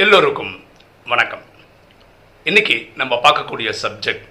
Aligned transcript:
எல்லோருக்கும் 0.00 0.52
வணக்கம். 1.10 1.42
இன்னைக்கு 2.46 2.76
நம்ம 3.00 3.14
பார்க்கக்கூடிய 3.24 3.70
subject 3.80 4.24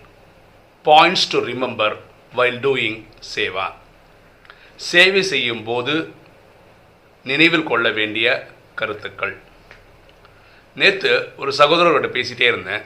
points 0.85 1.25
to 1.31 1.39
remember 1.49 1.95
while 2.38 2.57
doing 2.63 2.97
seva. 3.34 3.66
சேவை 4.88 5.21
செய்யும் 5.32 5.62
போது 5.68 5.96
நினைவில் 7.32 7.68
கொள்ள 7.71 7.89
வேண்டிய 8.00 8.26
கருத்துக்கள். 8.79 9.36
நேற்று 10.75 11.13
ஒரு 11.43 11.54
சகோதரர்கிட்ட 11.59 12.09
பேசிகிட்டே 12.18 12.48
இருந்தேன். 12.52 12.84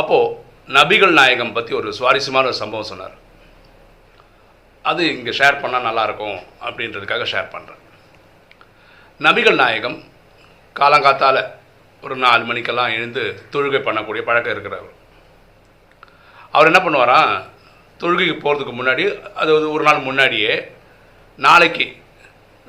அப்போது 0.00 0.38
நபிகள் 0.78 1.18
நாயகம் 1.20 1.54
பற்றி 1.58 1.74
ஒரு 1.80 1.90
சுவாரஸ்யமான 1.98 2.52
ஒரு 2.52 2.60
சம்பவம் 2.62 2.90
சொன்னார். 2.92 3.18
அது 4.84 5.02
இங்கே 5.16 5.36
ஷேர் 5.40 5.60
பண்ணால் 5.64 5.88
நல்லாயிருக்கும் 5.90 6.40
அப்படின்றதுக்காக 6.68 7.28
ஷேர் 7.34 7.52
பண்ணுறேன் 7.56 7.84
நபிகள் 9.20 9.62
நாயகம் 9.64 10.00
காலங்காத்தால் 10.78 11.40
ஒரு 12.02 12.14
நாலு 12.16 12.42
மணிக்கெல்லாம் 12.44 12.94
எழுந்து 12.96 13.22
தொழுகை 13.52 13.80
பண்ணக்கூடிய 13.86 14.22
பழக்கம் 14.28 14.54
இருக்கிறவர் 14.54 14.92
அவர் 16.56 16.68
என்ன 16.70 16.80
பண்ணுவாராம் 16.84 17.34
தொழுகைக்கு 18.00 18.36
போகிறதுக்கு 18.44 18.74
முன்னாடி 18.78 19.04
அது 19.42 19.50
ஒரு 19.74 19.82
நாள் 19.88 20.06
முன்னாடியே 20.08 20.54
நாளைக்கு 21.36 21.86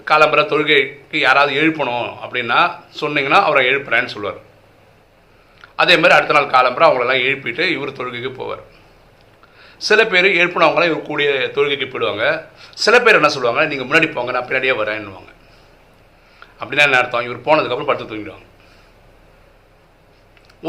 காலம்பரை 0.10 0.44
தொழுகைக்கு 0.52 1.18
யாராவது 1.28 1.54
எழுப்பணும் 1.62 2.10
அப்படின்னா 2.24 2.60
சொன்னீங்கன்னா 3.02 3.40
அவரை 3.48 3.64
எழுப்புறேன்னு 3.72 4.14
சொல்லுவார். 4.14 4.40
அதே 5.76 5.96
மாதிரி 5.98 6.16
அடுத்த 6.18 6.36
நாள் 6.38 6.54
காலம்பரை 6.56 6.86
அவங்களெல்லாம் 6.88 7.26
எழுப்பிட்டு 7.28 7.66
இவர் 7.76 7.98
தொழுகைக்கு 8.00 8.32
போவார். 8.40 8.64
சில 9.78 10.06
பேர் 10.06 10.26
எழுப்பினவங்களாம் 10.42 10.92
இவர் 10.92 11.08
கூடிய 11.10 11.30
தொழுகைக்கு 11.56 11.88
போயிடுவாங்க. 11.88 12.26
சில 12.86 12.96
பேர் 13.00 13.20
என்ன 13.20 13.30
சொல்லுவாங்க? 13.36 13.64
நீங்கள் 13.66 13.90
முன்னாடி 13.90 14.10
போங்க 14.14 14.32
நான் 14.32 14.48
பின்னாடியே 14.50 14.76
வரேன்னுவாங்க. 14.82 15.32
அப்படின்னா 16.64 16.88
என்ன 16.88 17.00
அர்த்தம்? 17.02 17.26
இவர் 17.28 17.46
போனதுக்கப்புறம் 17.48 17.90
படுத்து 17.90 18.12
தூங்கிடுவாங்க. 18.12 18.48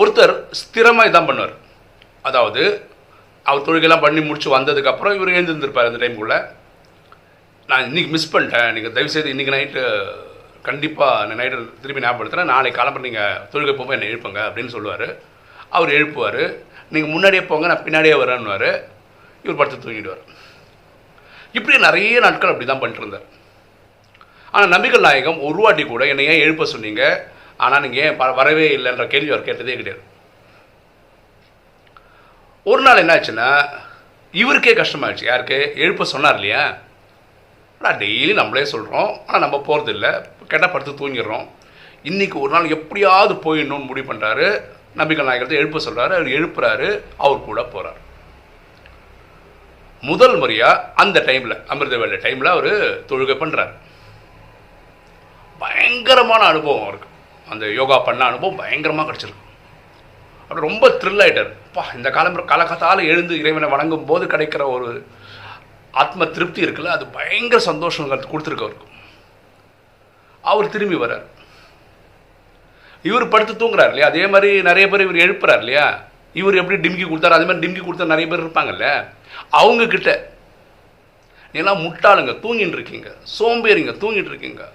ஒருத்தர் 0.00 0.34
ஸ்திரமாக 0.60 1.08
இதான் 1.10 1.28
பண்ணுவார். 1.30 1.54
அதாவது 2.28 2.62
அவர் 3.48 3.66
தொழுகைலாம் 3.66 4.04
பண்ணி 4.04 4.20
முடிச்சு 4.28 4.48
வந்ததுக்கப்புறம் 4.56 5.16
இவர் 5.16 5.34
எழுந்திருந்திருப்பார் 5.36 5.90
அந்த 5.90 6.00
டைமுக்குள்ளே 6.02 6.38
நான் 7.70 7.86
இன்றைக்கி 7.88 8.10
மிஸ் 8.14 8.32
பண்ணிட்டேன். 8.32 8.70
நீங்கள் 8.76 8.94
தயவுசெய்து 8.96 9.32
இன்றைக்கி 9.34 9.52
நைட்டு 9.54 9.82
கண்டிப்பாக 10.68 11.34
நைட்டு 11.40 11.56
திருப்பி 11.82 12.02
ஞாபகப்படுத்துகிறேன் 12.04 12.50
நாளைக்கு 12.52 12.78
காலம்பரம் 12.78 13.06
நீங்கள் 13.08 13.40
தொழுகை 13.52 13.72
போகும்போது 13.72 13.96
என்னை 13.98 14.10
எழுப்புங்க 14.12 14.40
அப்படின்னு 14.48 14.74
சொல்லுவார். 14.76 15.06
அவர் 15.76 15.94
எழுப்புவார். 15.98 16.42
நீங்கள் 16.94 17.12
முன்னாடியே 17.14 17.42
போங்க 17.50 17.66
நான் 17.72 17.84
பின்னாடியே 17.86 18.16
வரேன்னுவார். 18.22 18.68
இவர் 19.44 19.58
படுத்து 19.60 19.84
தூங்கிடுவார். 19.84 20.22
இப்படி 21.58 21.76
நிறைய 21.86 22.20
நாட்கள் 22.26 22.52
அப்படி 22.52 22.66
தான் 22.68 22.82
பண்ணிட்டு 22.82 23.02
இருந்தார். 23.02 23.26
ஆனால் 24.54 24.72
நபிகள் 24.74 25.06
நாயகம் 25.06 25.40
ஒரு 25.46 25.58
வாட்டி 25.64 25.84
கூட 25.84 26.02
என்னை 26.12 26.26
ஏன் 26.32 26.42
எழுப்ப 26.44 26.66
சொன்னீங்க? 26.72 27.02
ஆனால் 27.64 27.82
நீங்கள் 27.84 28.02
ஏன் 28.04 28.18
வரவே 28.40 28.66
இல்லைன்ற 28.76 29.04
கேள்வி 29.14 29.32
அவர் 29.34 29.48
கேட்டதே 29.48 29.76
கிடையாது. 29.80 30.02
ஒரு 32.70 32.80
நாள் 32.86 33.00
என்னாச்சுன்னா 33.02 33.48
இவருக்கே 34.42 34.72
கஷ்டமாயிடுச்சு. 34.78 35.26
யாருக்கு? 35.30 35.58
எழுப்ப 35.84 36.04
சொன்னார் 36.12 36.38
இல்லையா? 36.38 36.62
ஆனால் 37.80 37.98
டெய்லி 38.02 38.32
நம்மளே 38.38 38.64
சொல்கிறோம் 38.74 39.10
ஆனால் 39.26 39.44
நம்ம 39.44 39.56
போகிறது 39.68 39.92
இல்லை 39.96 40.12
கேட்டால் 40.50 40.72
படுத்து 40.74 40.92
தூங்கிடுறோம். 41.00 41.46
இன்றைக்கி 42.10 42.36
ஒரு 42.44 42.50
நாள் 42.54 42.72
எப்படியாவது 42.76 43.34
போயிடணும்னு 43.44 43.88
முடிவு 43.90 44.08
பண்ணுறாரு 44.10 44.48
நபிகள் 45.00 45.28
நாயகத்தை 45.28 45.58
எழுப்ப 45.60 45.80
சொல்கிறாரு 45.86 46.12
அவர் 46.18 46.34
எழுப்புறாரு. 46.38 46.88
அவர் 47.24 47.46
கூட 47.48 47.60
போகிறார் 47.74 48.00
முதல் 50.10 50.36
முறையாக 50.40 50.82
அந்த 51.02 51.18
டைமில் 51.28 51.56
அமிர்த 51.72 51.96
வேலை 52.00 52.16
டைமில் 52.24 52.54
அவர் 52.54 52.72
தொழுகை 53.10 53.36
பண்ணுறாரு 53.42 53.72
பயங்கரமான 55.58 56.44
அனுபவம் 56.44 56.82
அவருக்கு. 56.82 57.08
அந்த 57.48 57.72
யோகா 57.72 57.98
பண்ண 57.98 58.24
அனுபவம் 58.24 58.56
பயங்கரமாக 58.56 59.12
கிடச்சிருக்கு. 59.12 59.42
அப்படி 60.48 60.68
ரொம்ப 60.68 60.88
த்ரில் 60.88 61.26
ஆகிட்டார் 61.26 61.52
பா 61.72 61.84
இந்த 61.94 62.10
காலம் 62.10 62.48
காலகாத்தால் 62.48 63.04
எழுந்து 63.04 63.38
இறைவனை 63.38 63.68
வணங்கும் 63.68 64.04
போது 64.04 64.26
கிடைக்கிற 64.26 64.70
ஒரு 64.70 65.06
ஆத்ம 65.90 66.26
திருப்தி 66.26 66.62
இருக்குல்ல 66.62 66.86
அது 66.86 67.06
பயங்கர 67.06 67.62
சந்தோஷம் 67.62 68.10
கொடுத்துருக்கு 68.10 68.64
அவருக்கு. 68.64 68.86
அவர் 70.42 70.68
திரும்பி 70.68 70.94
வர்றார். 70.94 71.24
இவர் 73.02 73.28
படுத்து 73.28 73.66
தூங்குறார் 73.66 73.86
இல்லையா? 73.86 74.06
அதே 74.06 74.26
மாதிரி 74.26 74.62
நிறைய 74.62 74.88
பேர் 74.88 75.00
இவர் 75.00 75.14
எழுப்புறார் 75.14 75.58
இல்லையா? 75.58 76.02
இவர் 76.32 76.54
எப்படி 76.54 76.88
டிம்கி 76.88 77.06
கொடுத்தாரு? 77.06 77.30
அதே 77.30 77.44
மாதிரி 77.44 77.66
டிம்கி 77.66 77.84
கொடுத்தா 77.84 78.04
நிறைய 78.04 78.26
பேர் 78.26 78.46
இருப்பாங்கல்ல? 78.46 79.08
அவங்க 79.50 79.84
நீங்களாம் 81.52 81.82
முட்டாளுங்க 81.86 82.32
தூங்கிட்டு 82.44 82.76
இருக்கீங்க. 82.78 83.08
சோம்பேறிங்க 83.38 83.92
தூங்கிட்டு 84.02 84.32
இருக்கீங்க. 84.32 84.72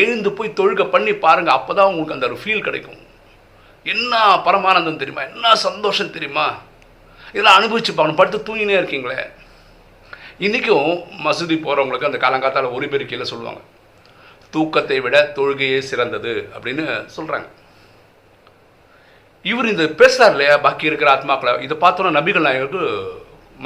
எழுந்து 0.00 0.30
போய் 0.36 0.56
தொழுகை 0.58 0.84
பண்ணி 0.94 1.12
பாருங்கள் 1.24 1.56
அப்போ 1.58 1.72
தான் 1.78 1.88
உங்களுக்கு 1.90 2.16
அந்த 2.16 2.28
ஒரு 2.30 2.38
ஃபீல் 2.42 2.66
கிடைக்கும். 2.66 3.00
என்ன 3.92 4.20
பரமானந்தம் 4.46 5.00
தெரியுமா? 5.02 5.22
என்ன 5.32 5.54
சந்தோஷம் 5.66 6.14
தெரியுமா? 6.16 6.46
இதெல்லாம் 7.32 7.58
அனுபவிச்சு 7.58 7.92
பார்க்கணும். 7.92 8.20
படுத்து 8.20 8.38
தூங்கினே 8.48 8.76
இருக்கீங்களே. 8.80 9.20
இன்றைக்கும் 10.46 10.90
மசூதி 11.24 11.56
போகிறவங்களுக்கு 11.64 12.08
அந்த 12.10 12.20
காலங்காத்தால் 12.24 12.74
ஒரு 12.76 12.86
பெருக்கையில் 12.92 13.30
சொல்லுவாங்க. 13.32 13.62
தூக்கத்தை 14.54 14.98
விட 15.04 15.16
தொழுகையே 15.36 15.78
சிறந்தது 15.90 16.32
அப்படின்னு 16.54 16.84
சொல்கிறாங்க 17.16 17.48
இவர் 19.50 19.70
இந்த 19.70 19.84
பேசுகிறார் 20.00 20.34
இல்லையா? 20.34 20.56
பாக்கி 20.64 20.90
இருக்கிற 20.90 21.08
ஆத்மாக்களை. 21.14 21.52
இதை 21.66 21.76
பார்த்தோன்னா 21.84 22.10
நபிகள் 22.18 22.46
நாயகருக்கு 22.46 22.82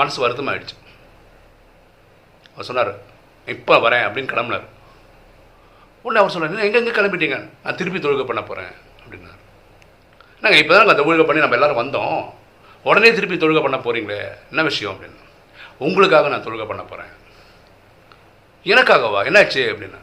மனசு 0.00 0.18
வருத்தமாகிடுச்சு 0.22 0.76
அவர் 2.52 2.68
சொன்னார் 2.68 2.92
இப்போ 3.54 3.74
வரேன் 3.84 4.04
அப்படின்னு 4.06 4.32
கிளம்புனார். 4.32 4.66
உடனே 6.06 6.20
அவர் 6.22 6.32
சொன்னார் 6.34 6.64
எங்கே 6.66 6.78
எங்கே 6.80 6.96
கிளம்பிட்டீங்க? 6.98 7.38
நான் 7.62 7.78
திருப்பி 7.78 7.98
தொழுகை 7.98 8.24
பண்ண 8.26 8.42
போகிறேன் 8.42 8.72
அப்படின்னார். 9.02 9.40
நாங்கள் 10.42 10.60
இப்போ 10.62 10.74
தான் 10.76 10.98
தொழுகை 10.98 11.24
பண்ணி 11.26 11.44
நம்ம 11.44 11.58
எல்லாரும் 11.58 11.80
வந்தோம். 11.82 12.18
உடனே 12.88 13.12
திருப்பி 13.16 13.36
தொழுகை 13.36 13.62
பண்ண 13.62 13.76
போகிறீங்களே 13.76 14.18
என்ன 14.50 14.62
விஷயம்? 14.62 14.92
அப்படின்னு 14.94 15.22
உங்களுக்காக 15.86 16.28
நான் 16.32 16.44
தொழுகை 16.44 16.66
பண்ண 16.66 16.82
போகிறேன் 16.82 17.12
எனக்காகவா? 18.72 19.20
என்னாச்சு? 19.28 19.62
அப்படின்னா 19.72 20.00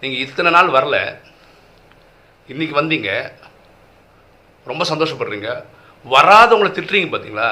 நீங்கள் 0.00 0.22
இத்தனை 0.26 0.50
நாள் 0.54 0.74
வரல. 0.76 0.96
இன்னைக்கு 2.52 2.74
வந்தீங்க. 2.80 3.10
ரொம்ப 4.70 4.84
சந்தோஷப்படுறீங்க. 4.84 5.50
வராதவங்களை 6.04 6.70
திட்டுறீங்க 6.76 7.10
பார்த்தீங்களா 7.12 7.50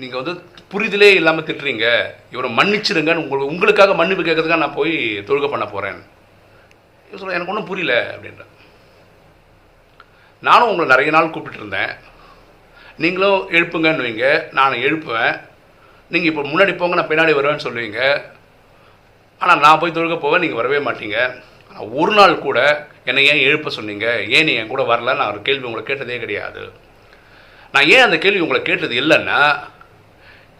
நீங்கள் 0.00 0.20
வந்து 0.20 0.34
புரிதலே 0.72 1.08
இல்லாமல் 1.18 1.46
திட்டுறீங்க. 1.48 1.86
இவரை 2.34 2.48
மன்னிச்சிடுங்கன்னு 2.58 3.22
உங்களுக்கு 3.24 3.52
உங்களுக்காக 3.52 3.94
மன்னிப்பு 4.00 4.24
கேட்கறதுக்காக 4.26 4.64
நான் 4.64 4.78
போய் 4.80 4.94
தொழுகை 5.28 5.48
பண்ண 5.52 5.66
போகிறேன் 5.72 6.00
இவர் 7.08 7.20
சொல்ல 7.20 7.36
எனக்கு 7.38 7.52
ஒன்றும் 7.52 7.70
புரியல 7.70 7.94
அப்படின்ற 8.14 8.44
நானும் 10.46 10.70
உங்களை 10.70 10.86
நிறைய 10.92 11.10
நாள் 11.16 11.32
கூப்பிட்டுருந்தேன் 11.34 11.92
நீங்களும் 13.02 13.40
எழுப்புங்கன்னு 13.56 14.04
வைங்க 14.06 14.26
நான் 14.58 14.82
எழுப்புவேன். 14.86 15.34
நீங்கள் 16.12 16.30
இப்போ 16.30 16.42
முன்னாடி 16.50 16.72
போங்க 16.80 16.96
நான் 16.98 17.10
பின்னாடி 17.10 17.32
வருவேன்னு 17.36 17.64
சொல்லுவீங்க. 17.66 18.00
ஆனால் 19.40 19.62
நான் 19.64 19.80
போய் 19.80 19.94
தொழுக 19.96 20.16
போவேன் 20.24 20.42
நீங்கள் 20.44 20.60
வரவே 20.60 20.78
மாட்டீங்க. 20.88 21.18
ஆனால் 21.68 21.88
ஒரு 22.00 22.12
நாள் 22.18 22.34
கூட 22.46 22.58
என்னை 23.08 23.24
ஏன் 23.30 23.44
எழுப்ப 23.48 23.70
சொன்னீங்க? 23.78 24.06
ஏன் 24.36 24.46
நீ 24.48 24.52
என் 24.60 24.72
கூட 24.74 24.82
வரல? 24.92 25.16
நான் 25.20 25.32
ஒரு 25.32 25.40
கேள்வி 25.48 25.66
உங்களை 25.68 25.84
கேட்டதே 25.86 26.18
கிடையாது. 26.24 26.62
நான் 27.74 27.88
ஏன் 27.94 28.06
அந்த 28.06 28.18
கேள்வி 28.24 28.44
உங்களை 28.44 28.60
கேட்டது 28.68 28.94
இல்லைன்னா 29.02 29.40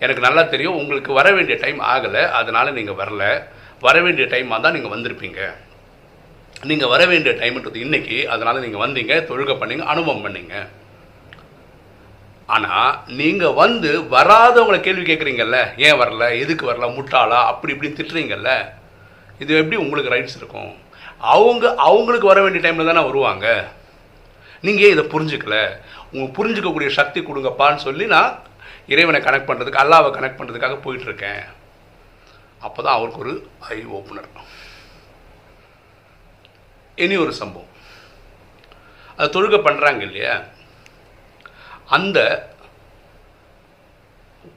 எனக்கு 0.05 0.25
நல்லா 0.27 0.43
தெரியும். 0.55 0.79
உங்களுக்கு 0.81 1.13
வர 1.13 1.29
வேண்டிய 1.37 1.59
டைம் 1.65 1.79
ஆகலை. 1.93 2.25
அதனால் 2.41 2.77
நீங்கள் 2.79 2.99
வரல. 3.03 3.23
வர 3.87 3.97
வேண்டிய 4.07 4.27
டைம் 4.33 4.61
தான் 4.65 4.77
நீங்கள் 4.77 4.95
வந்திருப்பீங்க. 4.97 5.41
நீங்கள் 6.71 6.91
வர 6.95 7.03
வேண்டிய 7.07 7.33
டைம்ன்றது 7.41 7.79
இன்னைக்கு. 7.87 8.19
அதனால் 8.35 8.65
நீங்கள் 8.65 8.85
வந்தீங்க 8.85 9.15
தொழுகை 9.31 9.55
பண்ணீங்க 9.63 9.85
அனுபவம் 9.95 10.25
பண்ணீங்க. 10.27 10.55
ஆனால் 12.55 12.93
நீங்கள் 13.21 13.57
வந்து 13.63 13.91
வராதவங்களை 14.15 14.81
கேள்வி 14.81 15.05
கேட்குறீங்கல்ல 15.09 15.59
ஏன் 15.87 15.99
வரல? 16.01 16.25
எதுக்கு 16.43 16.65
வரல? 16.71 16.89
முட்டாளா? 16.97 17.39
அப்படி 17.53 17.73
இப்படி 17.75 17.91
திட்டுறீங்கல்ல. 17.93 18.51
இது 19.39 19.53
எப்படி 19.63 19.77
உங்களுக்கு 19.85 20.13
ரைட்ஸ் 20.15 20.39
இருக்கும்? 20.41 20.71
அவங்க 21.35 21.75
அவங்களுக்கு 21.89 22.27
வர 22.33 22.41
வேண்டிய 22.43 22.63
டைமில் 22.65 22.91
தானே 22.91 23.03
வருவாங்க. 23.09 23.47
நீங்கள் 24.61 24.85
ஏன் 24.87 24.95
இதை 24.97 25.05
புரிஞ்சுக்கல? 25.15 25.57
உங்களுக்கு 26.13 26.37
புரிஞ்சுக்கக்கூடிய 26.39 26.91
சக்தி 26.99 27.21
கொடுங்கப்பான்னு 27.21 27.87
சொல்லி 27.87 28.07
நான் 28.15 28.31
இறைவனை 28.93 29.21
கனெக்ட் 29.27 29.49
பண்ணுறதுக்கு 29.49 29.83
அல்லாவை 29.83 30.09
கனெக்ட் 30.17 30.39
பண்ணுறதுக்காக 30.39 30.77
போயிட்டுருக்கேன். 30.85 31.45
அப்போ 32.67 32.81
தான் 32.83 32.97
அவருக்கு 32.99 33.23
ஒரு 33.25 33.35
ஐ 33.77 33.79
ஓப்பனர் 33.99 34.29
இனி 37.05 37.17
ஒரு 37.23 37.33
சம்பவம். 37.41 37.73
அது 39.17 39.29
தொழுக 39.35 39.57
பண்ணுறாங்க 39.67 40.03
இல்லையா? 40.09 40.35
அந்த 41.97 42.19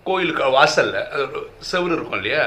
கோயிலுக்கு 0.08 0.50
வாசலில் 0.58 1.00
அது 1.14 1.24
ஒரு 1.86 1.96
இருக்கும் 1.96 2.20
இல்லையா? 2.20 2.44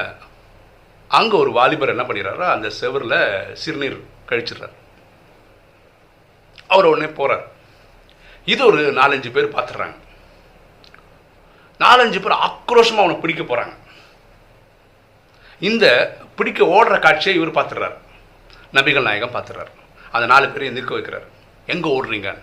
அங்கே 1.17 1.35
ஒரு 1.43 1.51
வாலிபர் 1.57 1.93
என்ன 1.93 2.03
பண்ணிடுறாரோ 2.07 2.45
அந்த 2.53 2.67
செவரில் 2.79 3.19
சிறுநீர் 3.63 3.97
கழிச்சிடுறாரு. 4.29 4.75
அவர் 6.73 6.89
உடனே 6.91 7.09
போகிறார் 7.19 7.45
இது 8.53 8.61
ஒரு 8.69 8.81
நாலஞ்சு 9.01 9.29
பேர் 9.35 9.55
பார்த்துட்றாங்க. 9.55 9.97
நாலஞ்சு 11.79 12.19
பேர் 12.21 12.41
ஆக்ரோஷமாக 12.47 13.03
அவனை 13.03 13.15
பிடிக்க 13.15 13.43
போகிறாங்க 13.43 13.75
இந்த 15.59 15.85
பிடிக்க 16.35 16.63
ஓடுற 16.65 16.99
காட்சியை 16.99 17.41
இவர் 17.41 17.57
பார்த்துடுறாரு. 17.57 17.97
நபிகள் 18.73 19.01
நாயகம் 19.01 19.35
பார்த்துடுறாரு. 19.35 19.71
அந்த 20.11 20.25
நாலு 20.25 20.49
பேரையும் 20.49 20.77
நிற்க 20.77 20.97
வைக்கிறார். 20.97 21.27
எங்கே 21.65 21.89
ஓடுறீங்க? 21.97 22.37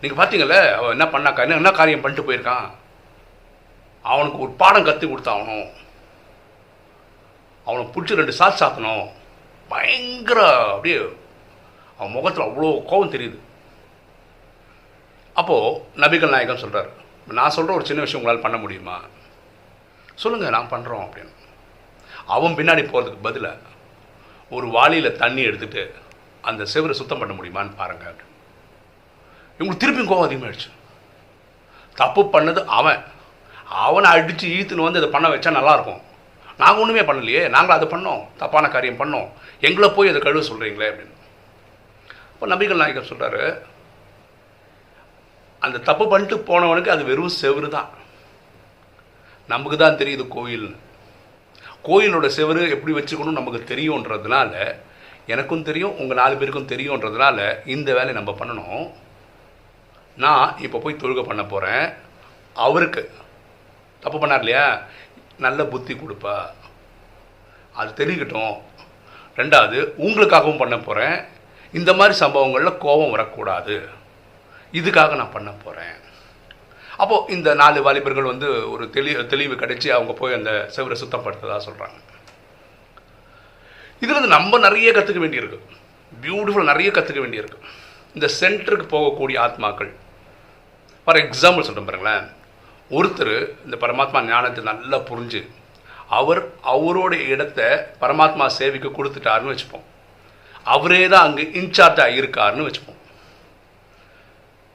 நீங்கள் 0.00 0.20
பார்த்தீங்கல்ல 0.20 0.72
அவன் 0.72 0.94
என்ன 0.98 1.04
பண்ணாக்கா 1.04 1.38
என்ன 1.38 1.54
என்ன 1.54 1.70
காரியம் 1.70 2.00
பண்ணிட்டு 2.00 2.26
போயிருக்கான்? 2.28 2.70
அவனுக்கு 4.02 4.38
ஒரு 4.38 4.50
பாடம் 4.50 4.84
கற்றுக் 4.84 5.12
கொடுத்தாகணும். 5.12 5.68
அவனை 7.64 7.86
பிடிச்சி 7.86 8.18
ரெண்டு 8.20 8.36
சாத் 8.38 8.60
சாத்தணும். 8.60 9.08
பயங்கர 9.68 10.40
அப்படியே 10.68 10.98
அவன் 11.98 12.12
முகத்தில் 12.12 12.46
அவ்வளோ 12.46 12.84
கோபம் 12.84 13.12
தெரியுது. 13.12 13.38
அப்போது 15.32 15.82
நபிகள் 15.96 16.34
நாயகம் 16.36 16.56
சொல்கிறார் 16.56 16.90
நான் 17.26 17.50
சொல்கிற 17.50 17.76
ஒரு 17.76 17.86
சின்ன 17.86 18.00
விஷயம் 18.00 18.20
உங்களால் 18.20 18.44
பண்ண 18.44 18.58
முடியுமா? 18.58 19.00
சொல்லுங்கள் 20.14 20.50
நான் 20.50 20.70
பண்ணுறோம் 20.70 21.04
அப்படின்னு. 21.04 21.34
அவன் 22.26 22.56
பின்னாடி 22.56 22.82
போகிறதுக்கு 22.82 23.22
பதிலாக 23.22 23.58
ஒரு 24.50 24.66
வாளியில் 24.66 25.16
தண்ணி 25.16 25.44
எடுத்துகிட்டு 25.44 25.90
அந்த 26.40 26.62
செவரை 26.62 26.90
சுத்தம் 26.90 27.18
பண்ண 27.18 27.34
முடியுமான்னு 27.34 27.76
பாருங்க 27.76 28.10
அப்படின்னு. 28.10 28.28
இவங்களுக்கு 29.58 29.82
திருப்பியும் 29.82 30.10
கோவம் 30.10 30.28
அதிகமாகிடுச்சு 30.28 30.70
தப்பு 31.94 32.22
பண்ணது 32.22 32.64
அவன். 32.64 33.04
அவனை 33.64 34.10
அடித்து 34.10 34.48
ஈத்துன்னு 34.48 34.82
வந்து 34.82 34.98
இதை 34.98 35.10
பண்ண 35.10 35.28
வச்சா 35.28 35.50
நல்லாயிருக்கும் 35.58 36.00
நாங்கள் 36.58 36.82
ஒன்றுமே 36.82 37.00
பண்ணலையே 37.00 37.48
நாங்களும் 37.48 37.78
அதை 37.78 37.88
பண்ணோம் 37.88 38.26
தப்பான 38.36 38.68
காரியம் 38.68 38.98
பண்ணோம். 38.98 39.28
எங்களை 39.60 39.90
போய் 39.90 40.08
அதை 40.08 40.20
கழுவ 40.20 40.46
சொல்கிறீங்களே 40.46 40.88
அப்படின்னு. 40.90 41.16
இப்போ 42.32 42.46
நபிகள் 42.46 42.76
நாயகர் 42.76 43.10
சொல்கிறாரு 43.10 43.62
அந்த 45.64 45.78
தப்பு 45.88 46.04
பண்ணிட்டு 46.08 46.36
போனவனுக்கு 46.50 46.94
அது 46.94 47.04
வெறும் 47.10 47.36
செவரு 47.40 47.68
தான். 47.68 47.88
நமக்கு 49.52 49.76
தான் 49.78 49.98
தெரியுது 50.02 50.24
கோயில் 50.36 50.68
கோயிலோட 51.88 52.26
செவரு 52.36 52.62
எப்படி 52.74 52.92
வச்சுக்கணும் 52.96 53.38
நமக்கு 53.38 53.60
தெரியுன்றதுனால 53.74 54.52
எனக்கும் 55.32 55.66
தெரியும் 55.68 55.98
உங்கள் 56.00 56.20
நாலு 56.20 56.34
பேருக்கும் 56.36 56.70
தெரியுன்றதுனால 56.72 57.38
இந்த 57.74 57.88
வேலையை 57.98 58.14
நம்ம 58.18 58.34
பண்ணணும். 58.40 58.84
நான் 60.16 60.58
இப்போ 60.66 60.78
போய் 60.78 61.00
தொழுகை 61.02 61.22
பண்ண 61.26 61.42
போகிறேன் 61.44 61.84
அவருக்கு 62.52 63.02
தப்பு 64.00 64.18
பண்ணார் 64.18 64.44
இல்லையா? 64.44 64.66
நல்ல 65.38 65.64
புத்தி 65.64 65.94
கொடுப்பா. 65.94 66.36
அது 67.80 67.90
தெரிவிக்கட்டும் 68.00 68.54
ரெண்டாவது 69.36 69.78
உங்களுக்காகவும் 70.06 70.62
பண்ண 70.62 70.78
போகிறேன் 70.78 71.16
இந்த 71.72 71.90
மாதிரி 71.92 72.14
சம்பவங்களில் 72.22 72.80
கோபம் 72.84 73.14
வரக்கூடாது. 73.14 73.76
இதுக்காக 74.78 75.16
நான் 75.20 75.34
பண்ண 75.36 75.50
போகிறேன் 75.64 75.96
அப்போது 77.02 77.32
இந்த 77.36 77.48
நாலு 77.60 77.78
வாலிபர்கள் 77.86 78.30
வந்து 78.32 78.48
ஒரு 78.72 78.84
தெளி 78.94 79.12
தெளிவு 79.32 79.54
கிடைச்சி 79.62 79.88
அவங்க 79.96 80.12
போய் 80.20 80.38
அந்த 80.38 80.52
செவரை 80.76 80.96
சுத்தப்படுத்ததா 81.02 81.58
சொல்கிறாங்க 81.68 81.98
இதுலேருந்து 84.02 84.34
நம்ம 84.34 84.58
நிறைய 84.66 84.90
கற்றுக்க 84.96 85.20
வேண்டியிருக்கு. 85.22 85.58
பியூட்டிஃபுல் 86.12 86.70
நிறைய 86.70 86.90
கற்றுக்க 86.96 87.20
வேண்டியிருக்கு. 87.24 87.58
இந்த 88.16 88.26
சென்டருக்கு 88.40 88.86
போகக்கூடிய 88.92 89.38
ஆத்மாக்கள். 89.46 89.90
ஃபார் 91.04 91.18
எக்ஸாம்பிள் 91.22 91.66
சொல்கிறேன் 91.66 91.88
பாருங்களேன். 91.88 92.24
ஒருத்தர் 92.98 93.34
இந்த 93.66 93.76
பரமாத்மா 93.82 94.20
ஞானத்தை 94.30 94.62
நல்லா 94.70 94.98
புரிஞ்சு 95.10 95.40
அவர் 96.18 96.40
அவரோட 96.72 97.12
இடத்த 97.34 97.60
பரமாத்மா 98.00 98.46
சேவைக்கு 98.58 98.90
கொடுத்துட்டாருன்னு 98.96 99.52
வச்சுப்போம். 99.52 99.86
அவரே 100.74 101.02
தான் 101.12 101.26
அங்கே 101.28 101.44
இன்சார்ஜாக 101.60 102.16
இருக்காருன்னு 102.20 102.66
வச்சுப்போம். 102.68 102.99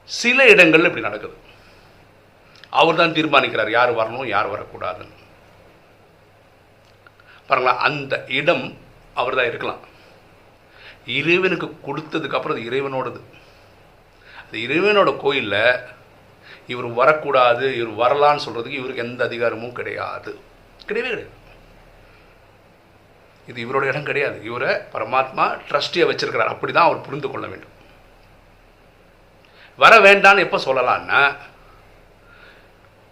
சில 0.06 0.48
இடங்களில் 0.48 0.86
இப்படி 0.86 1.06
நடக்குது. 1.06 1.36
அவர் 2.70 2.96
தான் 2.96 3.14
தீர்மானிக்கிறார் 3.14 3.70
யார் 3.70 3.92
வரணும் 3.96 4.28
யார் 4.28 4.52
வரக்கூடாதுன்னு. 4.54 5.16
பாருங்களா 7.50 7.74
அந்த 7.88 8.26
இடம் 8.40 8.78
அவர் 9.14 9.36
தான் 9.36 9.46
இருக்கலாம். 9.46 9.82
இறைவனுக்கு 11.06 11.68
கொடுத்ததுக்கு 11.88 12.38
அப்புறம் 12.38 12.58
அது 12.58 12.70
இறைவனோடது. 12.70 13.20
அந்த 14.42 14.58
இறைவனோட 14.58 15.18
கோயிலில் 15.18 15.80
இவர் 16.68 16.86
வரக்கூடாது 16.86 17.66
இவர் 17.80 17.94
வரலான்னு 18.02 18.46
சொல்கிறதுக்கு 18.46 18.80
இவருக்கு 18.82 19.04
எந்த 19.04 19.24
அதிகாரமும் 19.24 19.78
கிடையாது. 19.80 20.40
கிடையவே 20.88 21.10
கிடையாது. 21.14 21.34
இது 23.48 23.66
இவரோட 23.66 23.86
இடம் 23.86 24.04
கிடையாது. 24.04 24.44
இவரை 24.44 24.74
பரமாத்மா 24.94 25.46
ட்ரஸ்டியை 25.70 26.06
வச்சிருக்கிறார். 26.12 26.54
அப்படி 26.56 26.74
தான் 26.74 26.86
அவர் 26.86 27.06
புரிந்து 27.08 27.30
கொள்ள 27.30 27.48
வேண்டும். 27.48 27.74
வர 29.78 30.00
வேண்டான்னு 30.00 30.40
எப்போ 30.40 30.58
சொல்லலான்னா 30.58 31.36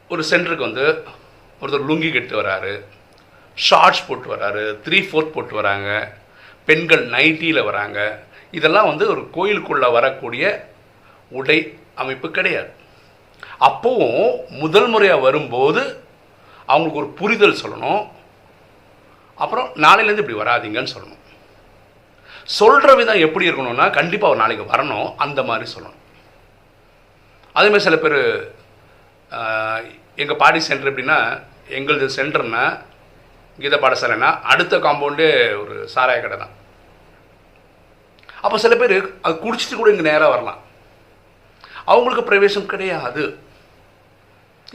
ஒரு 0.09 0.23
சென்டருக்கு 0.29 0.67
வந்து 0.69 1.03
ஒருத்தர் 1.61 1.87
லுங்கி 1.89 2.13
கட்டு 2.13 2.41
வராரு 2.41 2.73
ஷார்ட்ஸ் 3.55 4.07
போட்டு 4.07 4.35
வராரு 4.35 4.63
த்ரீ 4.85 4.99
ஃபோர்த் 5.07 5.33
போட்டு 5.35 5.55
வராங்க 5.55 6.17
பெண்கள் 6.65 7.09
நைட்டியில் 7.09 7.63
வராங்க. 7.63 8.23
இதெல்லாம் 8.51 8.87
வந்து 8.87 9.09
ஒரு 9.09 9.29
கோயிலுக்குள்ளே 9.29 9.89
வரக்கூடிய 9.91 10.71
உடை 11.29 11.79
அமைப்பு 11.95 12.31
கிடையாது. 12.31 12.71
அப்போவும் 13.59 14.47
முதல் 14.49 14.87
முறையாக 14.87 15.21
வரும்போது 15.21 15.81
அவங்களுக்கு 16.65 17.01
ஒரு 17.01 17.09
புரிதல் 17.09 17.57
சொல்லணும். 17.63 18.07
அப்புறம் 19.35 19.69
நாளையிலேருந்து 19.75 20.23
இப்படி 20.23 20.37
வராதீங்கன்னு 20.37 20.93
சொல்லணும். 20.95 21.21
சொல்கிற 22.43 22.95
விதம் 22.95 23.19
எப்படி 23.19 23.49
இருக்கணும்னா 23.49 23.89
கண்டிப்பாக 23.91 24.33
ஒரு 24.33 24.41
நாளைக்கு 24.41 24.65
வரணும். 24.75 25.15
அந்த 25.15 25.43
மாதிரி 25.43 25.71
சொல்லணும். 25.71 26.01
அதேமாதிரி 27.57 27.85
சில 27.87 27.97
பேர் 28.03 28.19
எங்கள் 30.21 30.39
பாடி 30.41 30.59
சென்டர் 30.69 30.91
எப்படின்னா 30.91 31.19
எங்களது 31.77 32.07
சென்டர்னா 32.17 32.63
கீத 33.63 33.75
பாடசாலைனா 33.83 34.29
அடுத்த 34.51 34.77
காம்பவுண்டே 34.85 35.29
ஒரு 35.61 35.75
சாராய 35.93 36.19
கடை 36.21 36.37
தான். 36.43 36.53
அப்போ 38.45 38.57
சில 38.63 38.73
பேர் 38.81 38.95
அது 39.25 39.33
குடிச்சிட்டு 39.43 39.75
கூட 39.79 39.89
இங்கே 39.93 40.05
நேராக 40.09 40.33
வரலாம். 40.33 40.61
அவங்களுக்கு 41.91 42.29
பிரவேசம் 42.29 42.71
கிடையாது. 42.73 43.23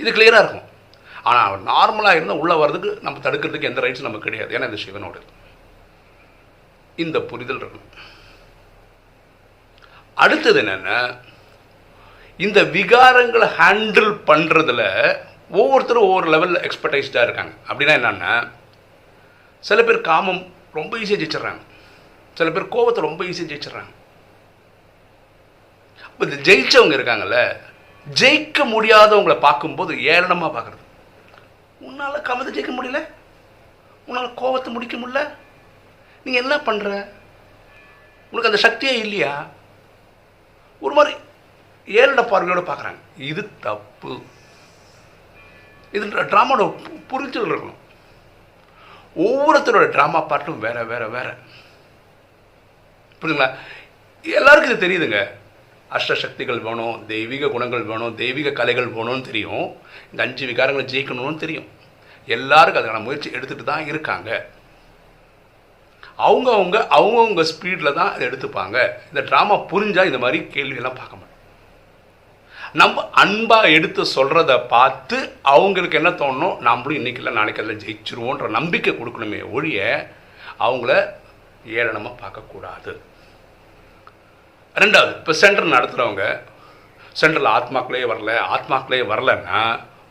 இது 0.01 0.11
கிளியராக 0.17 0.43
இருக்கும். 0.45 0.67
ஆனால் 1.29 1.65
நார்மலாக 1.71 2.17
இருந்தால் 2.19 2.41
உள்ளே 2.43 2.57
வர்றதுக்கு 2.63 2.91
நம்ம 3.07 3.21
தடுக்கிறதுக்கு 3.25 3.71
எந்த 3.71 3.83
ரைட்ஸும் 3.85 4.09
நமக்கு 4.09 4.29
கிடையாது. 4.29 4.55
ஏன்னா 4.57 4.69
இது 4.71 4.85
சிவனோட 4.85 5.19
இந்த 7.05 7.19
புரிதல் 7.31 7.61
இருக்கணும். 7.63 7.91
அடுத்தது 10.25 10.61
என்னென்னா 10.63 10.99
இந்த 12.47 12.59
விகாரங்களை 12.77 13.49
ஹேண்டில் 13.61 14.11
பண்ணுறதுல 14.31 14.83
ஒவ்வொருத்தரும் 15.61 16.07
ஒவ்வொரு 16.09 16.29
லெவலில் 16.35 16.65
எக்ஸ்பர்டைஸ்டாக 16.67 17.27
இருக்காங்க. 17.27 17.53
அப்படின்னா 17.69 17.95
என்னென்னா 17.99 18.33
சில 19.69 19.83
பேர் 19.89 20.07
காமம் 20.11 20.43
ரொம்ப 20.79 20.93
ஈஸியாக 21.03 21.21
ஜெயிச்சிடுறாங்க. 21.23 21.63
சில 22.39 22.51
பேர் 22.51 22.73
கோபத்தை 22.75 23.03
ரொம்ப 23.09 23.25
ஈஸியாக 23.31 23.51
ஜெயிச்சிடுறாங்க. 23.53 23.93
இப்போ 26.11 26.25
இந்த 26.29 26.39
ஜெயித்தவங்க 26.49 26.95
இருக்காங்கல்ல 26.99 27.39
ஜெயிக்க 28.07 28.59
முடியாதவங்களை 28.75 29.37
பார்க்கும்போது 29.47 29.93
ஏளனமாக 30.15 30.51
பார்க்குறது. 30.57 30.85
உன்னால் 31.87 32.27
காமத்தை 32.29 32.53
ஜெயிக்க 32.57 32.73
முடியல? 32.77 33.01
உன்னால் 34.09 34.35
கோபத்தை 34.43 34.71
முடிக்க 34.75 34.97
முடியல? 34.97 35.23
நீங்கள் 36.25 36.43
என்ன 36.43 36.57
பண்ணுற 36.69 36.91
உனக்கு 38.31 38.51
அந்த 38.51 38.61
சக்தியே 38.67 38.95
இல்லையா? 39.05 39.33
ஒரு 40.85 40.95
மாதிரி 40.99 41.15
ஏழட 41.97 42.23
பார்வையோடு 42.23 42.63
பார்க்குறாங்க. 42.71 43.01
இது 43.17 43.49
தப்பு. 43.61 44.13
இது 45.93 46.07
ட்ராமாவோட 46.07 46.65
புரிஞ்சல் 47.11 47.51
இருக்கணும். 47.51 47.81
ஒவ்வொருத்தரோட 49.17 49.87
ட்ராமா 49.95 50.27
பாட்டும் 50.27 50.59
வேற 50.59 50.85
வேற 50.85 51.09
வேற. 51.09 51.29
புரியுதுங்களா? 53.21 53.51
எல்லாருக்கும் 54.23 54.73
இது 54.73 54.85
தெரியுதுங்க. 54.87 55.21
அஷ்டசக்திகள் 55.97 56.61
வேணும் 56.61 57.07
தெய்வீக 57.07 57.49
குணங்கள் 57.49 57.85
வேணும் 57.91 58.15
தெய்வீக 58.15 58.51
கலைகள் 58.51 58.93
வேணும்னு 58.97 59.21
தெரியும். 59.21 59.77
இந்த 60.11 60.23
அஞ்சு 60.23 60.47
விகாரங்களை 60.47 60.85
ஜெயிக்கணும்னு 60.95 61.43
தெரியும். 61.45 61.69
எல்லாருக்கும் 62.27 62.83
அதுக்கான 62.83 63.05
முயற்சி 63.05 63.31
எடுத்துகிட்டு 63.31 63.65
தான் 63.65 63.87
இருக்காங்க. 63.87 64.31
அவங்கவுங்க 66.27 66.79
அவங்கவுங்க 66.99 67.45
ஸ்பீடில் 67.53 67.97
தான் 67.99 68.13
அதை 68.13 68.27
எடுத்துப்பாங்க. 68.29 68.77
இந்த 69.09 69.21
ட்ராமா 69.31 69.57
புரிஞ்சால் 69.73 70.11
இந்த 70.11 70.19
மாதிரி 70.19 70.39
கேள்வியெல்லாம் 70.57 71.01
பார்க்க 71.01 71.17
மாட்டோம் 71.17 71.28
நம்ம 72.75 73.05
அன்பாக 73.13 73.71
எடுத்து 73.71 74.03
சொல்கிறத 74.15 74.59
பார்த்து 74.67 75.17
அவங்களுக்கு 75.49 75.97
என்ன 75.97 76.11
தோணும் 76.15 76.59
நம்மளும் 76.61 76.99
இன்றைக்கி 76.99 77.17
இல்லை 77.17 77.33
நாளைக்கு 77.33 77.63
அதில் 77.63 77.83
ஜெயிச்சிருவோன்ற 77.85 78.49
நம்பிக்கை 78.49 78.93
கொடுக்கணுமே 78.93 79.51
ஒழிய 79.51 79.79
அவங்கள 80.59 80.93
ஏளனமாக 81.75 82.15
பார்க்கக்கூடாது 82.23 82.93
ரெண்டாவது 84.77 85.13
இப்போ 85.13 85.33
சென்டர் 85.33 85.73
நடத்துகிறவங்க 85.73 86.25
சென்டரில் 87.17 87.55
ஆத்மாக்களே 87.55 88.03
வரல 88.07 88.33
ஆத்மாக்களே 88.49 89.03
வரலன்னா 89.07 89.61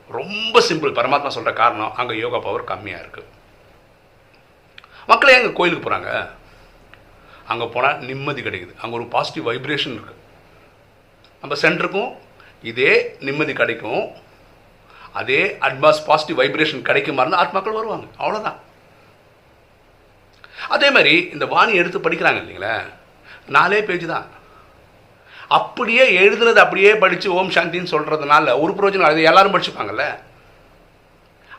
ரொம்ப 0.10 0.60
சிம்பிள் 0.62 0.98
பரமாத்மா 0.98 1.28
சொல்கிற 1.28 1.54
காரணம் 1.54 1.96
அங்கே 1.96 2.16
யோகா 2.16 2.40
பவர் 2.40 2.64
கம்மியாக 2.64 3.04
இருக்குது 3.04 3.34
மக்களே 5.10 5.36
அங்கே 5.36 5.52
கோயிலுக்கு 5.54 5.90
போகிறாங்க 5.90 6.12
அங்கே 7.46 7.66
போனால் 7.66 8.00
நிம்மதி 8.00 8.42
கிடைக்குது. 8.42 8.74
அங்கே 8.82 8.96
ஒரு 8.96 9.06
பாசிட்டிவ் 9.08 9.48
வைப்ரேஷன் 9.48 9.94
இருக்குது 9.94 10.24
நம்ம 11.44 11.56
சென்டருக்கும் 11.56 12.10
இதே 12.72 12.94
நிம்மதி 13.28 13.54
கிடைக்கும். 13.54 14.04
அதே 15.20 15.42
அட்மாஸ் 15.68 16.06
பாசிட்டிவ் 16.08 16.40
வைப்ரேஷன் 16.42 16.88
கிடைக்குமாறுனா 16.88 17.42
ஆத்மாக்கள் 17.44 17.80
வருவாங்க. 17.80 18.08
அவ்வளோதான் 18.22 18.58
அதே 20.76 20.88
மாதிரி 20.96 21.16
இந்த 21.34 21.46
வாணி 21.54 21.74
எடுத்து 21.82 22.00
படிக்கிறாங்க 22.06 22.40
இல்லைங்களா 22.42 22.76
நாலே 23.56 23.80
பேஜ் 23.88 24.06
தான். 24.14 24.28
அப்படியே 25.58 26.06
எழுதுனது 26.22 26.60
அப்படியே 26.64 26.92
படித்து 27.04 27.28
ஓம் 27.40 27.52
சாந்தின்னு 27.56 27.94
சொல்கிறதுனால 27.94 28.56
ஒரு 28.64 28.72
பிரோஜனம் 28.80 29.10
அது 29.10 29.30
எல்லாரும் 29.32 29.54
படிச்சுப்பாங்கல்ல. 29.56 30.06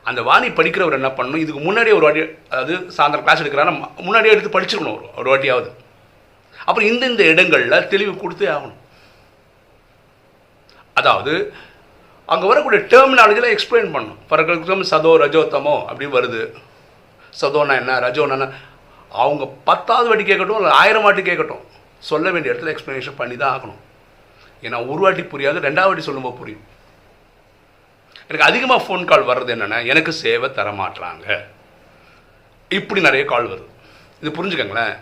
அந்த 0.08 0.20
வாணி 0.28 0.48
படிக்கிறவர் 0.58 0.98
என்ன 0.98 1.10
பண்ணணும்? 1.16 1.42
இதுக்கு 1.44 1.60
முன்னாடியே 1.66 1.96
ஒரு 1.98 2.06
வாட்டி 2.06 2.22
அதாவது 2.50 2.74
சாயந்தரம் 2.96 3.24
கிளாஸ் 3.24 3.42
எடுக்கிறாங்கன்னா 3.42 3.88
முன்னாடியே 4.06 4.34
எடுத்து 4.34 4.54
படிச்சிருக்கணும் 4.56 4.96
ஒரு 4.98 5.08
ஒரு 5.20 5.30
வாட்டியாவது. 5.32 5.70
அப்புறம் 6.66 6.88
இந்த 6.90 7.06
இந்த 7.12 7.24
இடங்களில் 7.32 7.88
தெளிவு 7.94 8.12
கொடுத்தே 8.12 8.48
ஆகணும். 8.56 8.78
அதாவது 11.00 11.34
அங்கே 12.34 12.46
வரக்கூடிய 12.50 12.80
டெர்மினாலஜியில் 12.92 13.52
எக்ஸ்பிளைன் 13.54 13.92
பண்ணும். 13.96 14.18
ஃபார் 14.28 14.42
எக்ஸாம்பிள் 14.42 14.90
சதோ 14.92 15.12
ரஜோத்தமோ 15.24 15.74
அப்படி 15.90 16.06
வருது. 16.16 16.42
சதோனா 17.40 17.74
என்ன 17.82 17.98
ரஜோனா 18.06 18.36
என்ன? 18.38 18.48
அவங்க 19.24 19.44
பத்தாவது 19.68 20.08
வாட்டி 20.10 20.24
கேட்கட்டும் 20.30 20.58
இல்லை 20.60 20.72
ஆயிரம் 20.80 21.04
வாட்டி 21.06 21.22
கேட்கட்டும். 21.28 21.62
சொல்ல 22.08 22.30
வேண்டிய 22.34 22.52
இடத்துல 22.52 22.72
எக்ஸ்ப்ளனேஷன் 22.72 23.18
பண்ணி 23.20 23.36
தான் 23.42 23.54
ஆகணும். 23.56 23.80
ஏன்னா 24.66 24.78
ஒரு 24.90 25.00
வாட்டி 25.04 25.22
புரியாது 25.32 25.64
ரெண்டாவது 25.68 25.90
வாட்டி 25.90 26.06
சொல்லும்போது 26.08 26.38
புரியும். 26.40 26.64
எனக்கு 28.28 28.48
அதிகமாக 28.50 28.84
ஃபோன் 28.84 29.08
கால் 29.10 29.28
வர்றது 29.30 29.52
என்னென்னா 29.54 29.78
எனக்கு 29.92 30.12
சேவை 30.22 30.48
தர 30.58 30.70
மாட்றாங்க 30.80 31.26
இப்படி 32.78 33.00
நிறைய 33.08 33.24
கால் 33.32 33.50
வருது. 33.52 33.68
இது 34.22 34.30
புரிஞ்சுக்கங்களேன். 34.38 34.94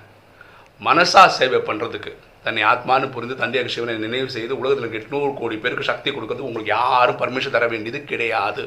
மனசாக 0.89 1.29
சேவை 1.39 1.61
பண்ணுறதுக்கு 1.69 2.13
தன்னை 2.47 2.63
ஆத்மானு 2.73 3.07
புரிந்து 3.15 3.37
தந்தையாக 3.43 3.71
சிவனை 3.75 3.95
நினைவு 4.07 4.29
செய்து 4.35 4.59
உலகத்தில் 4.61 4.99
எட்நூறு 4.99 5.31
கோடி 5.39 5.57
பேருக்கு 5.63 5.91
சக்தி 5.91 6.11
கொடுக்கறது 6.11 6.47
உங்களுக்கு 6.49 6.73
யாரும் 6.79 7.19
பர்மிஷன் 7.23 7.55
தர 7.57 7.67
வேண்டியது 7.73 8.01
கிடையாது. 8.11 8.65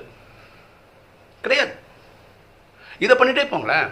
கிடையாது. 1.44 1.74
இதை 3.06 3.14
பண்ணிட்டே 3.20 3.44
போங்களேன். 3.52 3.90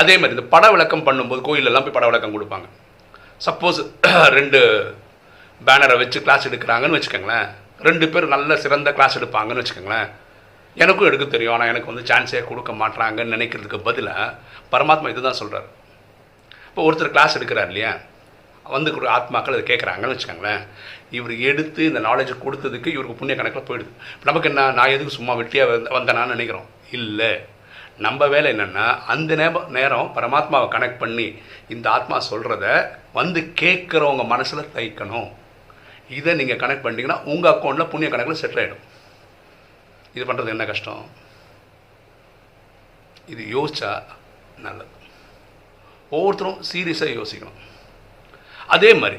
அதே 0.00 0.14
மாதிரி 0.20 0.34
இந்த 0.36 0.46
பட 0.54 0.64
விளக்கம் 0.74 1.06
பண்ணும்போது 1.06 1.40
கோயிலெல்லாம் 1.48 1.84
போய் 1.86 1.96
பட 1.98 2.06
விளக்கம் 2.10 2.34
கொடுப்பாங்க. 2.36 2.66
சப்போஸ் 3.46 3.78
ரெண்டு 4.38 4.60
பேனரை 5.60 5.96
வச்சு 6.02 6.18
கிளாஸ் 6.26 6.48
எடுக்கிறாங்கன்னு 6.48 6.98
வச்சுக்கோங்களேன். 6.98 7.48
ரெண்டு 7.88 8.06
பேர் 8.12 8.32
நல்ல 8.34 8.56
சிறந்த 8.64 8.92
கிளாஸ் 8.98 9.18
எடுப்பாங்கன்னு 9.18 9.62
வச்சுக்கோங்களேன். 9.62 10.10
எனக்கும் 10.76 11.08
எடுக்க 11.08 11.26
தெரியும். 11.36 11.54
ஆனால் 11.54 11.70
எனக்கு 11.72 11.92
வந்து 11.92 12.06
சான்ஸே 12.10 12.42
கொடுக்க 12.50 12.72
மாட்றாங்கன்னு 12.82 13.36
நினைக்கிறதுக்கு 13.36 13.80
பதிலாக 13.88 14.26
பரமாத்மா 14.74 15.10
இதுதான் 15.14 15.40
சொல்கிறார் 15.40 15.68
இப்போ 16.68 16.82
ஒருத்தர் 16.88 17.14
கிளாஸ் 17.16 17.36
எடுக்கிறார் 17.38 17.70
இல்லையா? 17.72 17.92
வந்து 18.74 18.90
ஆத்மாக்கள் 19.16 19.56
அதை 19.56 19.64
கேட்குறாங்கன்னு 19.70 20.14
வச்சுக்கோங்களேன். 20.14 20.62
இவர் 21.16 21.34
எடுத்து 21.50 21.80
இந்த 21.90 22.00
நாலேஜை 22.06 22.34
கொடுத்ததுக்கு 22.44 22.88
இவருக்கு 22.94 23.18
புண்ணிய 23.20 23.36
கணக்கில் 23.40 23.68
போயிடுது. 23.68 23.92
இப்போ 24.14 24.28
நமக்கு 24.30 24.50
என்ன 24.50 24.70
நான் 24.78 24.94
எதுக்கு 24.94 25.16
சும்மா 25.18 25.34
வெட்டியாக 25.40 25.70
வந்த 25.72 25.94
வந்தேனான்னு 25.98 26.34
நினைக்கிறோம்? 26.36 26.68
இல்லை. 26.98 27.32
நம்ம 28.06 28.26
வேலை 28.32 28.48
என்னென்னா 28.54 28.86
அந்த 29.12 29.34
நேரம் 29.40 29.68
நேரம் 29.76 30.08
பரமாத்மாவை 30.16 30.66
கனெக்ட் 30.74 31.02
பண்ணி 31.02 31.28
இந்த 31.74 31.86
ஆத்மா 31.96 32.16
சொல்கிறத 32.30 32.66
வந்து 33.18 33.40
கேட்குறவங்க 33.60 34.24
மனசில் 34.32 34.72
தைக்கணும். 34.76 35.30
இதை 36.18 36.34
நீங்கள் 36.40 36.60
கனெக்ட் 36.62 36.84
பண்ணிட்டீங்கன்னா 36.84 37.20
உங்கள் 37.34 37.52
அக்கௌண்ட்டில் 37.52 37.90
புண்ணிய 37.92 38.10
கணக்கில் 38.10 38.42
செட்டில் 38.42 38.62
ஆகிடும் 38.64 38.84
இது 40.16 40.26
பண்ணுறது 40.26 40.52
என்ன 40.54 40.66
கஷ்டம்? 40.72 41.06
இது 43.32 43.42
யோசிச்சா 43.54 43.90
நல்லது. 44.66 44.92
ஒவ்வொருத்தரும் 46.16 46.60
சீரியஸாக 46.68 47.16
யோசிக்கணும். 47.18 47.58
அதே 48.74 48.90
மாதிரி 49.02 49.18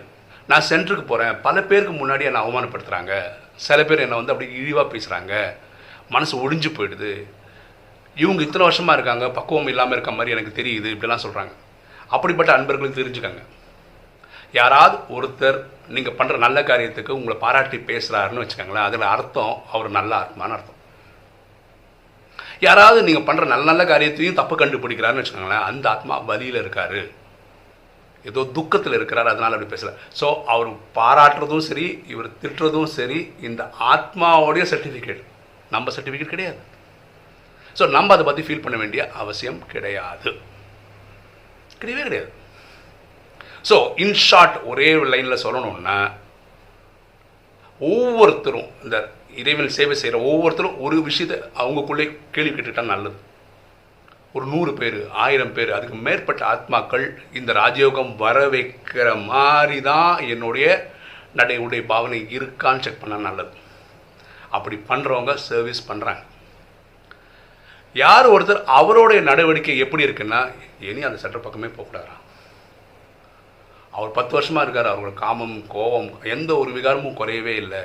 நான் 0.51 0.67
சென்டருக்கு 0.69 1.05
போகிறேன் 1.11 1.39
பல 1.45 1.61
பேருக்கு 1.69 1.93
முன்னாடி 2.01 2.23
என்னை 2.29 2.41
அவமானப்படுத்துகிறாங்க 2.43 3.13
சில 3.65 3.79
பேர் 3.89 4.03
என்னை 4.05 4.17
வந்து 4.19 4.33
அப்படி 4.33 4.49
இழிவாக 4.61 4.87
பேசுகிறாங்க 4.93 5.33
மனசு 6.15 6.33
ஒடிஞ்சு 6.43 6.69
போயிடுது. 6.77 7.11
இவங்க 8.23 8.41
இத்தனை 8.45 8.65
வருஷமாக 8.67 8.97
இருக்காங்க. 8.97 9.25
பக்குவம் 9.37 9.71
இல்லாமல் 9.71 9.95
இருக்க 9.95 10.11
மாதிரி 10.17 10.33
எனக்கு 10.35 10.57
தெரியுது. 10.59 10.87
இப்படிலாம் 10.95 11.23
சொல்கிறாங்க 11.25 11.53
அப்படிப்பட்ட 12.15 12.51
அன்பர்களுக்கு 12.57 12.99
தெரிஞ்சுக்கங்க. 12.99 13.43
யாராவது 14.59 14.97
ஒருத்தர் 15.15 15.57
நீங்கள் 15.95 16.17
பண்ணுற 16.19 16.35
நல்ல 16.45 16.59
காரியத்துக்கு 16.69 17.17
உங்களை 17.19 17.35
பாராட்டி 17.43 17.77
பேசுகிறாருன்னு 17.89 18.43
வச்சுக்கோங்களேன். 18.43 18.87
அதில் 18.89 19.11
அர்த்தம் 19.15 19.55
அவர் 19.73 19.89
நல்ல 19.97 20.11
ஆத்மான்னு 20.21 20.55
அர்த்தம். 20.57 20.79
யாராவது 22.67 22.99
நீங்கள் 23.07 23.27
பண்ணுற 23.27 23.45
நல்ல 23.53 23.65
நல்ல 23.71 23.83
காரியத்தையும் 23.93 24.39
தப்பு 24.41 24.55
கண்டுபிடிக்கிறாருன்னு 24.55 25.23
வச்சுக்கோங்களேன். 25.23 25.67
அந்த 25.69 25.85
ஆத்மா 25.95 26.17
வலியில் 26.29 26.61
இருக்காரு. 26.63 27.01
ஏதோ 28.29 28.41
துக்கத்தில் 28.57 28.97
இருக்கிறார் 28.97 29.31
அதனால் 29.33 29.55
அப்படி 29.55 29.71
பேசல. 29.73 29.91
ஸோ 30.19 30.27
அவர் 30.53 30.69
பாராட்டுறதும் 30.97 31.65
சரி 31.69 31.85
இவர் 32.13 32.29
திட்டுறதும் 32.41 32.89
சரி 32.97 33.19
இந்த 33.47 33.61
ஆத்மாவோடைய 33.91 34.63
சர்டிஃபிகேட் 34.73 35.21
நம்ம 35.75 35.91
சர்டிஃபிகேட் 35.97 36.33
கிடையாது. 36.33 36.59
ஸோ 37.79 37.85
நம்ம 37.95 38.13
அதை 38.15 38.25
பற்றி 38.29 38.45
ஃபீல் 38.47 38.63
பண்ண 38.65 38.77
வேண்டிய 38.83 39.01
அவசியம் 39.23 39.59
கிடையாது. 39.73 40.29
கிடையவே 41.81 42.03
கிடையாது. 42.07 42.31
ஸோ 43.69 43.75
இன்ஷார்ட் 44.05 44.57
ஒரே 44.71 44.89
லைனில் 45.13 45.43
சொல்லணும்னா 45.45 45.97
ஒவ்வொருத்தரும் 47.81 48.69
இந்த 48.83 48.97
இறைவன் 49.41 49.75
சேவை 49.77 49.95
செய்கிற 50.01 50.19
ஒவ்வொருத்தரும் 50.29 50.77
ஒரு 50.85 50.97
விஷயத்தை 51.07 51.37
அவங்களுக்குள்ளே 51.61 52.05
கேள்வி 52.35 52.51
கேட்டுக்கிட்டா 52.51 52.85
நல்லது. 52.93 53.17
ஒரு 54.37 54.45
நூறு 54.53 54.71
பேர் 54.79 54.99
ஆயிரம் 55.25 55.53
பேர் 55.57 55.75
அதுக்கு 55.75 55.97
மேற்பட்ட 56.07 56.41
ஆத்மாக்கள் 56.53 57.05
இந்த 57.39 57.51
ராஜயோகம் 57.61 58.13
வர 58.23 58.37
வைக்கிற 58.55 59.07
மாதிரி 59.31 59.77
தான் 59.91 60.13
என்னுடைய 60.33 60.67
நடை 61.39 61.57
பாவனை 61.91 62.19
இருக்கான்னு 62.37 62.83
செக் 62.85 63.01
பண்ண 63.01 63.15
நல்லது. 63.27 63.53
அப்படி 64.55 64.75
பண்ணுறவங்க 64.89 65.33
சர்வீஸ் 65.49 65.87
பண்ணுறாங்க 65.89 66.23
யார் 67.95 68.27
ஒருத்தர் 68.33 68.61
அவருடைய 68.77 69.19
நடவடிக்கை 69.27 69.75
எப்படி 69.83 70.05
இருக்குன்னா 70.05 70.39
இனி 70.87 71.01
அந்த 71.07 71.19
சட்ட 71.21 71.37
பக்கமே 71.37 71.69
போகக்கூடாதான் 71.77 72.23
அவர் 73.93 74.15
பத்து 74.17 74.33
வருஷமாக 74.37 74.65
இருக்கார் 74.65 74.91
அவரோட 74.91 75.13
காமம் 75.21 75.55
கோபம் 75.75 76.09
எந்த 76.35 76.51
ஒரு 76.61 76.71
விகாரமும் 76.75 77.17
குறையவே 77.19 77.53
இல்லை. 77.61 77.81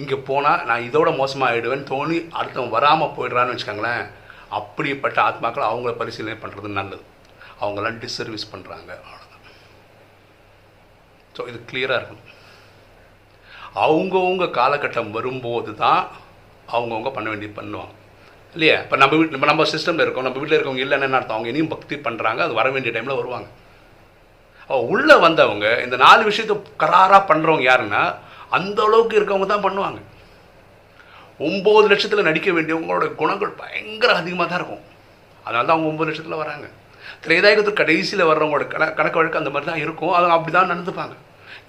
இங்கே 0.00 0.16
போனால் 0.28 0.64
நான் 0.68 0.86
இதோட 0.88 1.10
மோசமாக 1.16 1.50
ஆகிடுவேன்னு 1.50 1.90
தோணி 1.92 2.18
அடுத்தவன் 2.38 2.74
வராமல் 2.76 3.14
போயிடுறான்னு 3.16 3.54
வச்சுக்கோங்களேன் 3.54 4.06
அப்படிப்பட்ட 4.58 5.18
ஆத்மாக்கள் 5.28 5.70
அவங்கள 5.70 5.92
பரிசீலனை 6.00 6.36
பண்ணுறது 6.42 6.68
நல்லது. 6.80 7.04
அவங்களாம் 7.62 8.00
டிஸ்சர்வீஸ் 8.04 8.50
பண்ணுறாங்க 8.52 8.90
அவ்வளோதான் 9.04 9.46
ஸோ 11.36 11.40
இது 11.50 11.58
கிளியராக 11.70 11.98
இருக்கணும். 12.00 12.28
அவங்கவுங்க 13.84 14.46
காலகட்டம் 14.58 15.10
வரும்போது 15.16 15.70
தான் 15.84 16.02
அவங்கவுங்க 16.74 17.10
பண்ண 17.16 17.28
வேண்டியது 17.32 17.58
பண்ணுவாங்க. 17.60 17.94
இல்லையா? 18.56 18.76
இப்போ 18.84 18.96
நம்ம 19.02 19.14
வீட்டு 19.18 19.34
நம்ம 19.34 19.48
நம்ம 19.50 19.64
சிஸ்டமில் 19.72 20.04
இருக்கோம் 20.04 20.26
நம்ம 20.26 20.38
வீட்டில் 20.40 20.56
இருக்கவங்க 20.56 20.84
இல்லைன்னு 20.84 21.06
என்ன 21.08 21.18
அர்த்தம்? 21.18 21.36
அவங்க 21.36 21.50
இனியும் 21.52 21.72
பக்தி 21.74 21.96
பண்ணுறாங்க 22.06 22.40
அது 22.46 22.54
வர 22.60 22.68
வேண்டிய 22.74 22.92
டைமில் 22.94 23.20
வருவாங்க. 23.20 23.48
உள்ளே 24.94 25.16
வந்தவங்க 25.26 25.66
இந்த 25.84 25.96
நாலு 26.04 26.22
விஷயத்தை 26.30 26.56
கராராக 26.82 27.22
பண்ணுறவங்க 27.30 27.64
யாருன்னா 27.70 28.02
அந்த 28.58 28.78
அளவுக்கு 28.88 29.18
இருக்கவங்க 29.18 29.48
தான் 29.52 29.66
பண்ணுவாங்க. 29.66 30.00
ஒம்பது 31.48 31.86
லட்சத்தில் 31.90 32.28
நடிக்க 32.28 32.50
வேண்டியவங்களோட 32.56 33.06
குணங்கள் 33.20 33.52
பயங்கர 33.62 34.10
அதிகமாக 34.20 34.46
தான் 34.48 34.60
இருக்கும். 34.60 34.84
அதனால 35.44 35.64
தான் 35.66 35.76
அவங்க 35.76 35.90
ஒம்பது 35.92 36.08
லட்சத்தில் 36.08 36.42
வராங்க. 36.42 36.66
திரைதாயகத்துக்கு 37.24 37.80
கடைசியில் 37.82 38.28
வர்றவங்களோட 38.30 38.66
கண 38.72 38.82
கணக்கு 38.98 39.20
வழக்கு 39.20 39.40
அந்த 39.40 39.50
மாதிரி 39.54 39.68
தான் 39.70 39.82
இருக்கும். 39.84 40.12
அது 40.16 40.34
அப்படி 40.36 40.52
தான் 40.56 40.70
நடந்துப்பாங்க. 40.72 41.14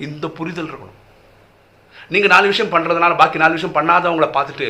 இந்த 0.08 0.26
புரிதல் 0.40 0.70
இருக்கணும். 0.72 0.98
நீங்கள் 2.14 2.34
நாலு 2.34 2.46
விஷயம் 2.52 2.74
பண்ணுறதுனால 2.74 3.16
பாக்கி 3.22 3.44
நாலு 3.44 3.58
விஷயம் 3.58 3.78
பண்ணாதவங்கள 3.78 4.28
பார்த்துட்டு 4.38 4.68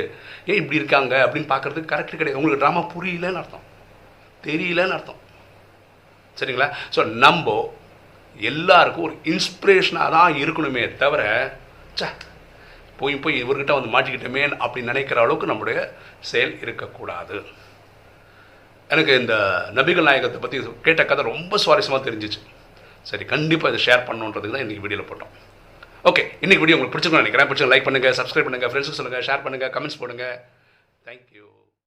ஏன் 0.49 0.59
இப்படி 0.61 0.79
இருக்காங்க? 0.79 1.13
அப்படின்னு 1.25 1.51
பார்க்குறதுக்கு 1.53 1.91
கரெக்டு 1.93 2.19
கிடையாது. 2.19 2.39
உங்களுக்கு 2.39 2.63
ட்ராமா 2.63 2.81
புரியலன்னு 2.93 3.41
அர்த்தம். 3.41 3.65
தெரியலன்னு 4.47 4.95
அர்த்தம். 4.97 5.21
சரிங்களா? 6.39 6.67
ஸோ 6.95 7.03
நம்ம 7.25 7.55
எல்லாருக்கும் 8.51 9.07
ஒரு 9.07 9.15
இன்ஸ்பிரேஷனாக 9.31 10.13
தான் 10.17 10.37
இருக்கணுமே 10.41 10.83
தவிர 11.01 11.23
சே 12.01 12.07
போய் 13.01 13.15
போய் 13.23 13.37
இவர்கிட்ட 13.43 13.73
வந்து 13.77 13.93
மாட்டிக்கிட்டோமே 13.95 14.43
அப்படின்னு 14.63 14.91
நினைக்கிற 14.93 15.19
அளவுக்கு 15.25 15.51
நம்முடைய 15.51 15.77
செயல் 16.31 16.55
இருக்கக்கூடாது. 16.63 17.37
எனக்கு 18.93 19.13
இந்த 19.21 19.35
நபிகள் 19.77 20.07
நாயகத்தை 20.09 20.39
பற்றி 20.43 20.57
கேட்ட 20.87 21.01
கதை 21.11 21.23
ரொம்ப 21.31 21.59
சுவாரஸ்யமாக 21.65 22.01
தெரிஞ்சிச்சு. 22.07 22.41
சரி 23.09 23.25
கண்டிப்பாக 23.33 23.71
இதை 23.73 23.79
ஷேர் 23.85 24.07
பண்ணுன்றதுக்கு 24.09 24.55
தான் 24.55 24.65
இன்றைக்கி 24.65 24.83
வீடியோவில் 24.85 25.09
போட்டோம். 25.11 25.31
ஓகே 26.09 26.23
இன்றைக்கி 26.43 26.63
வீடியோ 26.63 26.77
உங்களுக்கு 26.77 26.95
பிடிச்சிருக்கணும் 26.95 27.25
நினைக்கிறேன். 27.25 27.49
பிடிச்சி 27.51 27.71
லைக் 27.73 27.87
பண்ணுங்கள் 27.87 28.17
சப்ஸ்கிரைப் 28.19 28.47
பண்ணுங்கள் 28.49 28.71
ஃப்ரெண்ட்ஸுக்கு 28.73 28.99
சொல்லுங்கள் 28.99 29.25
ஷேர் 29.29 29.45
பண்ணுங்கள் 29.47 29.73
கமெண்ட்ஸ் 29.77 30.01
போடுங்கள் 30.03 30.37
தேங்க்யூ 31.07 31.47